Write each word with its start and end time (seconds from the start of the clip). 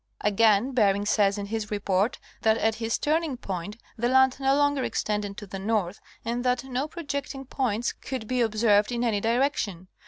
Again 0.21 0.71
Bering 0.71 1.05
says 1.05 1.37
in 1.37 1.45
his 1.45 1.69
Report 1.69 2.17
that 2.41 2.57
at 2.57 2.73
his 2.81 2.97
turning 2.97 3.37
point 3.37 3.77
the 3.99 4.09
land 4.09 4.37
no 4.39 4.55
longer 4.55 4.83
extended 4.83 5.37
to 5.37 5.45
the 5.45 5.59
north 5.59 5.99
and 6.25 6.43
that 6.43 6.63
no 6.63 6.87
projecting 6.87 7.45
points 7.45 7.93
could 7.93 8.27
be 8.27 8.41
observed 8.41 8.91
in 8.91 9.03
any 9.03 9.21
direction. 9.21 9.89